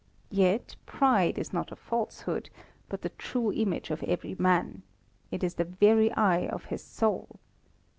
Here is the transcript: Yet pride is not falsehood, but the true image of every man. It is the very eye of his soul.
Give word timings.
Yet 0.31 0.77
pride 0.87 1.37
is 1.37 1.53
not 1.53 1.77
falsehood, 1.77 2.49
but 2.89 3.03
the 3.03 3.09
true 3.21 3.53
image 3.53 3.91
of 3.91 4.01
every 4.01 4.33
man. 4.39 4.81
It 5.29 5.43
is 5.43 5.53
the 5.53 5.63
very 5.63 6.11
eye 6.15 6.47
of 6.47 6.65
his 6.73 6.83
soul. 6.83 7.37